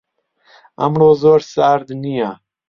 [0.79, 2.29] ئەمڕۆ زۆر سارد نییە.